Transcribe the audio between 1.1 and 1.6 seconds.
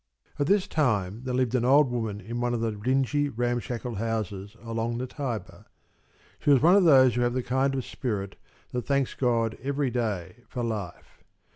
there lived